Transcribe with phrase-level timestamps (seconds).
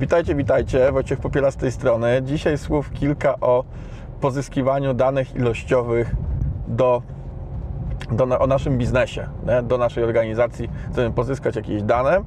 [0.00, 0.92] Witajcie, witajcie.
[0.92, 2.22] Wojciech Popiela z tej strony.
[2.22, 3.64] Dzisiaj słów kilka o
[4.20, 6.14] pozyskiwaniu danych ilościowych
[6.68, 7.02] do,
[8.12, 9.62] do, o naszym biznesie, nie?
[9.62, 10.68] do naszej organizacji.
[10.92, 12.24] Chcemy pozyskać jakieś dane.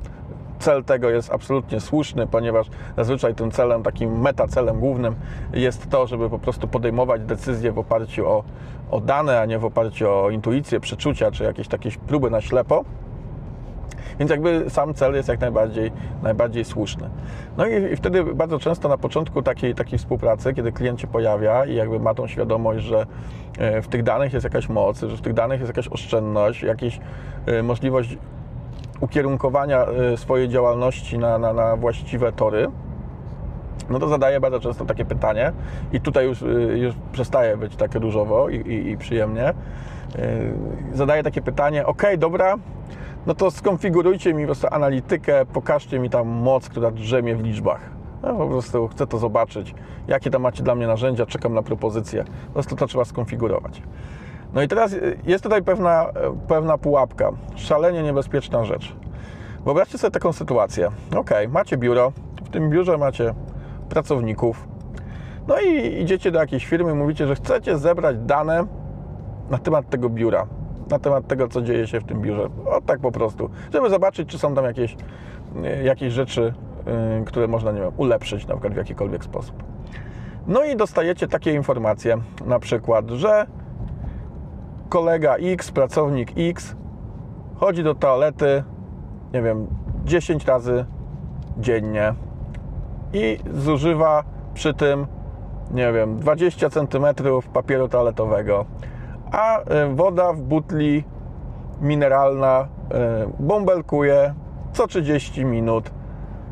[0.60, 5.16] Cel tego jest absolutnie słuszny, ponieważ zazwyczaj tym celem, takim metacelem głównym
[5.54, 8.44] jest to, żeby po prostu podejmować decyzje w oparciu o,
[8.92, 12.86] o dane, a nie w oparciu o intuicję, przeczucia czy jakieś takie próby na ślepo.
[14.20, 15.92] Więc jakby sam cel jest jak najbardziej,
[16.24, 17.10] najbardziej słuszny.
[17.58, 21.66] No i, i wtedy bardzo często na początku takiej, takiej współpracy, kiedy klient się pojawia
[21.66, 23.06] i jakby ma tą świadomość, że
[23.58, 27.00] e, w tych danych jest jakaś moc, że w tych danych jest jakaś oszczędność, jakaś
[27.46, 28.18] e, możliwość
[29.00, 32.68] ukierunkowania e, swojej działalności na, na, na właściwe tory,
[33.90, 35.52] no to zadaję bardzo często takie pytanie
[35.94, 36.42] i tutaj już,
[36.76, 39.54] już przestaje być tak różowo i, i, i przyjemnie.
[40.94, 42.58] Zadaję takie pytanie, ok, dobra,
[43.28, 47.90] no to skonfigurujcie mi po prostu analitykę, pokażcie mi tam moc, która drzemie w liczbach.
[48.22, 49.76] Po prostu chcę to zobaczyć,
[50.08, 52.24] jakie tam macie dla mnie narzędzia, czekam na propozycję.
[52.48, 53.82] Po prostu to trzeba skonfigurować.
[54.54, 56.06] No i teraz jest tutaj pewna,
[56.48, 58.96] pewna pułapka, szalenie niebezpieczna rzecz.
[59.66, 60.90] Wyobraźcie sobie taką sytuację.
[61.18, 62.12] Ok, macie biuro,
[62.46, 63.34] w tym biurze macie
[63.90, 64.68] pracowników,
[65.48, 68.66] no i idziecie do jakiejś firmy, mówicie, że chcecie zebrać dane
[69.50, 70.48] na temat tego biura
[70.92, 72.50] na temat tego, co dzieje się w tym biurze.
[72.66, 74.96] O tak po prostu, żeby zobaczyć, czy są tam jakieś,
[75.64, 76.54] e, jakieś rzeczy,
[76.86, 79.64] e, które można, nie wiem, ulepszyć na przykład w jakikolwiek sposób.
[80.48, 83.46] No i dostajecie takie informacje, na przykład, że
[84.90, 86.76] kolega X, pracownik X
[87.56, 88.64] chodzi do toalety,
[89.34, 89.68] nie wiem,
[90.06, 90.86] 10 razy
[91.58, 92.14] dziennie
[93.14, 95.08] i zużywa przy tym,
[95.72, 97.06] nie wiem, 20 cm
[97.54, 98.66] papieru toaletowego
[99.32, 101.04] a e, woda w butli
[101.82, 104.34] mineralna e, bąbelkuje
[104.74, 105.92] co 30 minut.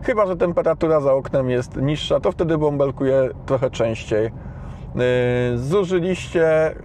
[0.02, 4.26] Chyba, że temperatura za oknem jest niższa, to wtedy bąbelkuje trochę częściej.
[4.26, 4.31] E,
[5.58, 6.76] zużyliście,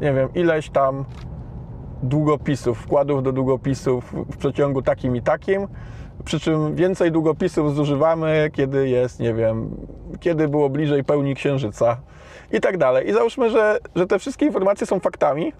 [0.00, 1.04] nie wiem, ileś tam
[2.02, 5.68] długopisów, wkładów do długopisów w przeciągu takim i takim.
[6.24, 9.76] Przy czym więcej długopisów zużywamy, kiedy jest, nie wiem,
[10.20, 11.96] kiedy było bliżej pełni księżyca
[12.52, 13.08] i tak dalej.
[13.08, 15.52] I załóżmy, że, że te wszystkie informacje są faktami,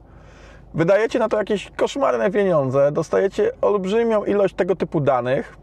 [0.75, 5.57] wydajecie na to jakieś koszmarne pieniądze, dostajecie olbrzymią ilość tego typu danych.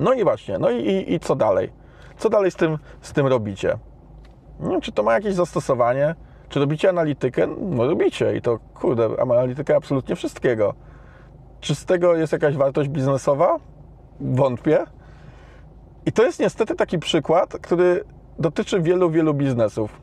[0.00, 1.72] No i właśnie, no i, i, i co dalej?
[2.16, 3.78] Co dalej z tym, z tym robicie?
[4.82, 6.14] Czy to ma jakieś zastosowanie?
[6.48, 7.46] Czy robicie analitykę?
[7.46, 10.74] No robicie i to, kurde, analitykę absolutnie wszystkiego.
[11.60, 13.56] Czy z tego jest jakaś wartość biznesowa?
[14.20, 14.84] Wątpię.
[16.06, 18.04] I to jest niestety taki przykład, który
[18.38, 20.02] dotyczy wielu, wielu biznesów.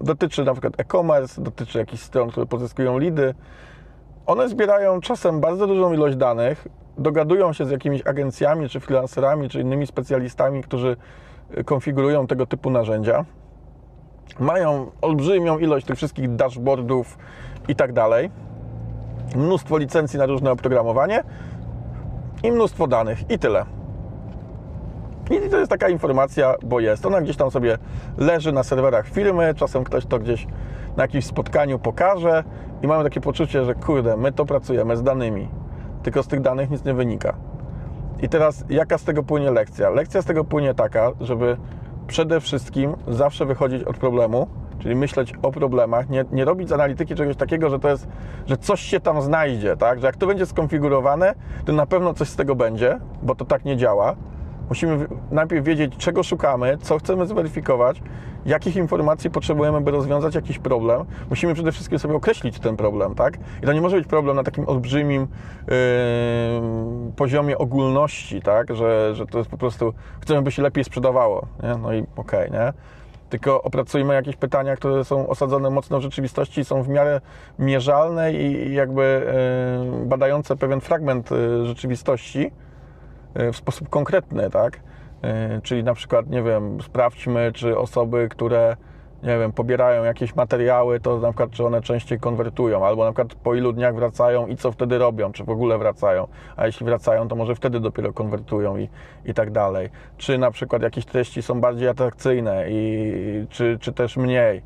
[0.00, 3.34] Dotyczy na przykład e-commerce, dotyczy jakichś stron, które pozyskują lidy.
[4.26, 9.60] One zbierają czasem bardzo dużą ilość danych, dogadują się z jakimiś agencjami, czy freelancerami, czy
[9.60, 10.96] innymi specjalistami, którzy
[11.58, 13.24] y, konfigurują tego typu narzędzia.
[14.38, 17.18] Mają olbrzymią ilość tych wszystkich dashboardów
[17.68, 18.30] i tak dalej.
[19.36, 21.24] Mnóstwo licencji na różne oprogramowanie
[22.42, 23.79] i mnóstwo danych i tyle.
[25.30, 27.06] I to jest taka informacja, bo jest.
[27.06, 27.78] Ona gdzieś tam sobie
[28.18, 30.46] leży na serwerach firmy, czasem ktoś to gdzieś
[30.96, 32.44] na jakimś spotkaniu pokaże
[32.82, 35.48] i mamy takie poczucie, że kurde, my to pracujemy z danymi,
[36.02, 37.34] tylko z tych danych nic nie wynika.
[38.22, 39.90] I teraz jaka z tego płynie lekcja?
[39.90, 41.56] Lekcja z tego płynie taka, żeby
[42.06, 44.46] przede wszystkim zawsze wychodzić od problemu,
[44.78, 48.08] czyli myśleć o problemach, nie, nie robić z analityki czegoś takiego, że to jest,
[48.46, 50.00] że coś się tam znajdzie, tak?
[50.00, 53.64] Że jak to będzie skonfigurowane, to na pewno coś z tego będzie, bo to tak
[53.64, 54.16] nie działa
[54.70, 58.02] Musimy najpierw wiedzieć, czego szukamy, co chcemy zweryfikować,
[58.46, 61.04] jakich informacji potrzebujemy, by rozwiązać jakiś problem.
[61.30, 63.38] Musimy przede wszystkim sobie określić ten problem, tak?
[63.62, 65.76] I to nie może być problem na takim olbrzymim yy,
[67.16, 68.74] poziomie ogólności, tak?
[68.74, 71.74] Że, że to jest po prostu, chcemy, by się lepiej sprzedawało, nie?
[71.82, 72.72] No i okej, okay, nie?
[73.30, 77.20] tylko opracujmy jakieś pytania, które są osadzone mocno w rzeczywistości, są w miarę
[77.58, 79.26] mierzalne i jakby
[80.00, 82.50] yy, badające pewien fragment yy, rzeczywistości,
[83.52, 84.80] w sposób konkretny, tak?
[85.22, 88.76] E, czyli na przykład, nie wiem, sprawdźmy, czy osoby, które
[89.22, 93.34] nie wiem, pobierają jakieś materiały, to na przykład, czy one częściej konwertują, albo na przykład
[93.34, 97.28] po ilu dniach wracają i co wtedy robią, czy w ogóle wracają, a jeśli wracają,
[97.28, 98.88] to może wtedy dopiero konwertują i,
[99.24, 99.88] i tak dalej.
[100.16, 104.62] Czy na przykład jakieś treści są bardziej atrakcyjne i czy, czy też mniej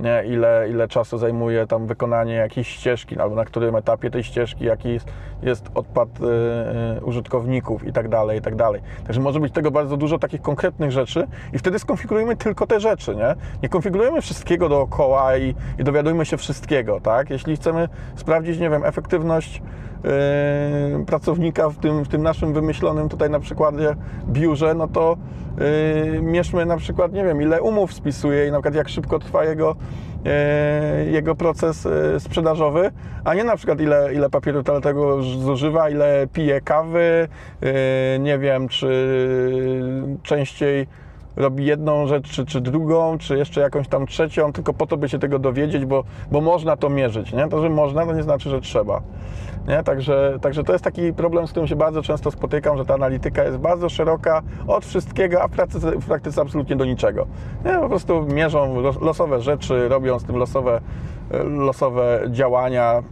[0.00, 0.22] nie?
[0.26, 4.88] Ile, ile czasu zajmuje tam wykonanie jakiejś ścieżki, albo na którym etapie tej ścieżki, jaki
[4.88, 5.08] jest,
[5.42, 6.24] jest odpad y,
[6.98, 8.80] y, użytkowników i tak dalej, i tak dalej.
[9.04, 13.16] Także może być tego bardzo dużo takich konkretnych rzeczy i wtedy skonfigurujemy tylko te rzeczy,
[13.16, 13.34] nie?
[13.62, 17.30] Nie konfigurujemy wszystkiego dookoła i, i dowiadujmy się wszystkiego, tak?
[17.30, 19.62] Jeśli chcemy sprawdzić, nie wiem, efektywność
[21.06, 23.96] pracownika w tym, w tym naszym wymyślonym tutaj na przykładzie
[24.28, 25.16] biurze, no to
[26.12, 29.44] yy, mierzmy na przykład, nie wiem, ile umów spisuje i na przykład jak szybko trwa
[29.44, 29.76] jego,
[30.24, 32.90] yy, jego proces yy, sprzedażowy,
[33.24, 37.28] a nie na przykład ile, ile papieru toaletowego zużywa, ile pije kawy,
[37.60, 37.68] yy,
[38.20, 38.88] nie wiem, czy
[40.22, 40.86] częściej
[41.38, 45.08] robi jedną rzecz, czy, czy drugą, czy jeszcze jakąś tam trzecią, tylko po to, by
[45.08, 47.32] się tego dowiedzieć, bo, bo można to mierzyć.
[47.32, 47.48] Nie?
[47.48, 49.02] To, że można, to nie znaczy, że trzeba.
[49.68, 49.82] Nie?
[49.82, 53.44] Także, także to jest taki problem, z którym się bardzo często spotykam, że ta analityka
[53.44, 57.26] jest bardzo szeroka od wszystkiego, a w praktyce, w praktyce absolutnie do niczego.
[57.64, 57.72] Nie?
[57.72, 60.80] Po prostu mierzą losowe rzeczy, robią z tym losowe,
[61.44, 63.02] losowe działania.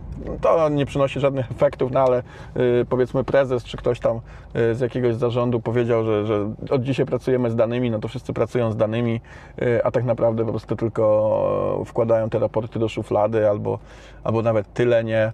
[0.40, 2.22] To nie przynosi żadnych efektów, no ale
[2.56, 7.06] y, powiedzmy prezes czy ktoś tam y, z jakiegoś zarządu powiedział, że, że od dzisiaj
[7.06, 9.20] pracujemy z danymi, no to wszyscy pracują z danymi,
[9.62, 13.78] y, a tak naprawdę po prostu tylko wkładają te raporty do szuflady albo,
[14.24, 15.32] albo nawet tyle nie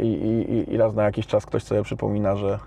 [0.00, 2.58] i, raz na jakiś czas ktoś sobie przypomina, że,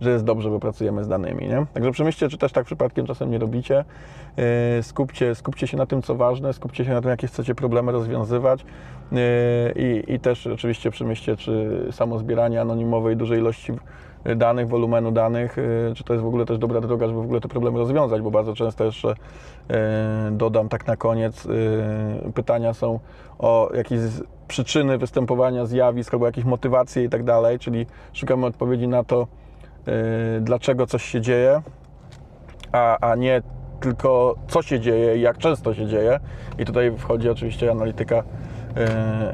[0.00, 1.48] że jest dobrze, bo pracujemy z danymi.
[1.48, 1.66] Nie?
[1.74, 3.84] Także przemyślcie, czy też tak przypadkiem czasem nie robicie.
[4.36, 7.92] Yy, skupcie, skupcie się na tym, co ważne, skupcie się na tym, jakie chcecie problemy
[7.92, 8.64] rozwiązywać
[9.12, 9.18] yy,
[9.76, 13.72] i, i też oczywiście przemyślcie, czy samo zbieranie anonimowej dużej ilości
[14.36, 17.40] danych, wolumenu danych, yy, czy to jest w ogóle też dobra droga, żeby w ogóle
[17.40, 19.14] te problemy rozwiązać, bo bardzo często jeszcze
[20.32, 21.48] dodam tak na koniec,
[22.34, 23.00] pytania są
[23.38, 24.00] o jakieś
[24.48, 29.26] przyczyny występowania zjawisk albo jakieś motywacje i tak dalej, czyli szukamy odpowiedzi na to,
[30.40, 31.62] dlaczego coś się dzieje,
[32.72, 33.42] a, a nie
[33.80, 36.20] tylko co się dzieje i jak często się dzieje.
[36.58, 38.22] I tutaj wchodzi oczywiście analityka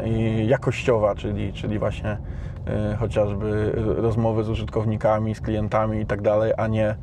[0.07, 2.19] yy, jakościowa, czyli, czyli właśnie
[2.91, 6.97] yy, chociażby rozmowy z użytkownikami, z klientami i tak dalej, a nie,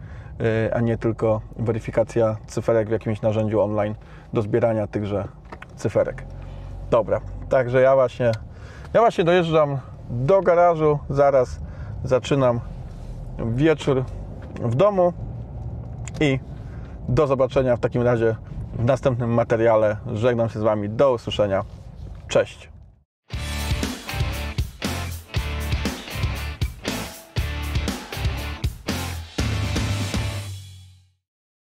[0.73, 3.95] a nie tylko weryfikacja cyferek w jakimś narzędziu online
[4.33, 5.27] do zbierania tychże
[5.75, 6.23] cyferek.
[6.89, 8.31] Dobra, także ja właśnie,
[8.93, 9.77] ja właśnie dojeżdżam
[10.09, 11.59] do garażu, zaraz
[12.03, 12.59] zaczynam
[13.45, 14.03] wieczór
[14.61, 15.13] w domu
[16.19, 16.39] i
[17.09, 18.35] do zobaczenia w takim razie
[18.73, 19.97] w następnym materiale.
[20.13, 20.89] Żegnam się z Wami.
[20.89, 21.63] Do usłyszenia.
[22.27, 22.78] Cześć.